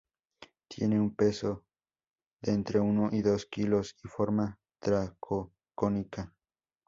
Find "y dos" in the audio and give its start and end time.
3.11-3.45